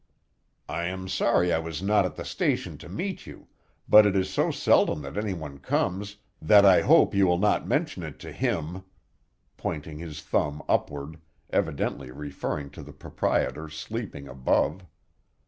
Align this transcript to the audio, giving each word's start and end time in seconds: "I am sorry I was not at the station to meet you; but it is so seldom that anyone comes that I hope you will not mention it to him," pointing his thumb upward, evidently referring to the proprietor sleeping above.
"I 0.67 0.85
am 0.85 1.07
sorry 1.07 1.53
I 1.53 1.59
was 1.59 1.83
not 1.83 2.05
at 2.05 2.15
the 2.15 2.25
station 2.25 2.75
to 2.79 2.89
meet 2.89 3.27
you; 3.27 3.47
but 3.87 4.07
it 4.07 4.15
is 4.15 4.31
so 4.31 4.49
seldom 4.49 5.03
that 5.03 5.15
anyone 5.15 5.59
comes 5.59 6.15
that 6.41 6.65
I 6.65 6.81
hope 6.81 7.13
you 7.13 7.27
will 7.27 7.37
not 7.37 7.67
mention 7.67 8.01
it 8.01 8.17
to 8.21 8.31
him," 8.31 8.81
pointing 9.57 9.99
his 9.99 10.23
thumb 10.23 10.63
upward, 10.67 11.19
evidently 11.51 12.09
referring 12.09 12.71
to 12.71 12.81
the 12.81 12.93
proprietor 12.93 13.69
sleeping 13.69 14.27
above. 14.27 14.87